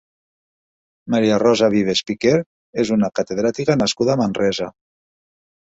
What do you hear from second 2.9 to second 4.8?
una catedràtica nascuda a Manresa.